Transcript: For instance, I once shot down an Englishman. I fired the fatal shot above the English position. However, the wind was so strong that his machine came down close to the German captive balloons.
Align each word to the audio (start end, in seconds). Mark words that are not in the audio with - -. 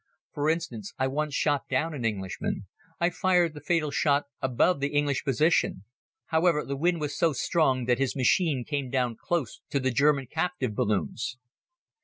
For 0.33 0.49
instance, 0.49 0.95
I 0.97 1.05
once 1.05 1.35
shot 1.35 1.67
down 1.69 1.93
an 1.93 2.03
Englishman. 2.03 2.65
I 2.99 3.11
fired 3.11 3.53
the 3.53 3.61
fatal 3.61 3.91
shot 3.91 4.25
above 4.41 4.79
the 4.79 4.87
English 4.95 5.23
position. 5.23 5.83
However, 6.29 6.65
the 6.65 6.75
wind 6.75 6.99
was 6.99 7.15
so 7.15 7.33
strong 7.33 7.85
that 7.85 7.99
his 7.99 8.15
machine 8.15 8.65
came 8.65 8.89
down 8.89 9.15
close 9.15 9.61
to 9.69 9.79
the 9.79 9.91
German 9.91 10.25
captive 10.25 10.73
balloons. 10.73 11.37